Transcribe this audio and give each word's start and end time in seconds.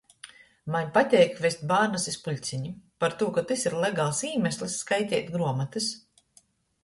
Maņ 0.75 0.87
pateik 0.93 1.35
vest 1.45 1.65
bārnus 1.71 2.07
iz 2.11 2.15
puļcenim, 2.27 2.79
partū 3.05 3.27
ka 3.35 3.43
tys 3.51 3.65
ir 3.71 3.77
legals 3.83 4.21
īmeslis 4.31 4.79
skaiteit 4.85 5.29
gruomotys. 5.37 5.91